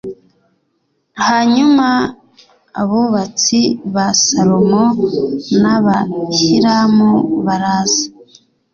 hanyuma 1.27 1.87
abubatsi 2.81 3.59
ba 3.93 4.07
salomo 4.23 4.83
n 5.61 5.63
aba 5.75 5.97
hiramu 6.35 7.11
baraza 7.45 8.05